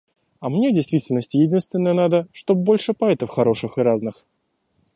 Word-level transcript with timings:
А 0.39 0.49
мне 0.49 0.71
в 0.71 0.73
действительности 0.73 1.37
единственное 1.37 1.93
надо— 1.93 2.27
чтоб 2.33 2.57
больше 2.57 2.95
поэтов 2.95 3.29
хороших 3.29 3.77
и 3.77 3.81
разных. 3.81 4.25